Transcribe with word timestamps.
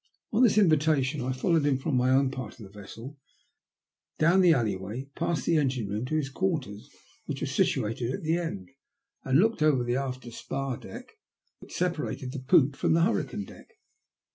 On 0.33 0.41
this 0.41 0.57
invitation 0.57 1.21
I 1.21 1.31
followed 1.31 1.63
him 1.63 1.77
from 1.77 1.95
my 1.95 2.09
own 2.09 2.31
part 2.31 2.59
of 2.59 2.65
the 2.65 2.69
vessel, 2.71 3.19
down 4.17 4.41
the 4.41 4.51
alley 4.51 4.75
way, 4.75 5.11
past 5.15 5.45
the 5.45 5.57
engine 5.57 5.89
room, 5.89 6.05
to 6.07 6.15
his 6.15 6.31
quarters, 6.31 6.89
which 7.27 7.39
were 7.39 7.45
situated 7.45 8.09
at 8.11 8.23
the 8.23 8.35
end, 8.35 8.71
and 9.23 9.37
looked 9.37 9.61
over 9.61 9.83
the 9.83 9.97
after 9.97 10.31
spar 10.31 10.77
deck 10.77 11.09
that 11.59 11.67
123 11.67 11.67
THE 11.67 11.67
LUST 11.67 11.69
OF 11.69 11.69
HATB. 11.69 11.77
separated 11.85 12.31
the 12.31 12.43
poop 12.45 12.75
from 12.75 12.93
the 12.93 13.01
hurricane 13.01 13.45
deck. 13.45 13.67